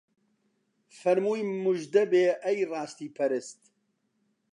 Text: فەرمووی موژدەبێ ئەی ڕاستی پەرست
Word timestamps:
فەرمووی 0.99 1.41
موژدەبێ 1.63 2.25
ئەی 2.43 2.59
ڕاستی 2.71 3.13
پەرست 3.17 3.61